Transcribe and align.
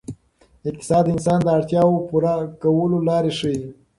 اقتصاد 0.69 1.03
د 1.05 1.09
انسان 1.15 1.39
د 1.43 1.47
اړتیاوو 1.57 2.05
پوره 2.07 2.33
کولو 2.63 2.97
لارې 3.09 3.31
ښيي. 3.39 3.61